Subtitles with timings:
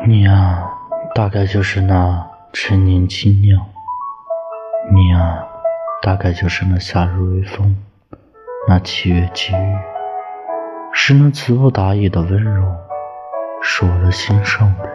[0.00, 0.68] 你啊，
[1.14, 3.60] 大概就是那陈年青鸟；
[4.92, 5.46] 你啊，
[6.02, 7.76] 大概就是那夏日微风。
[8.68, 9.76] 那七月七日，
[10.92, 12.64] 是那词不达意的温柔，
[13.62, 14.91] 是我的心上人。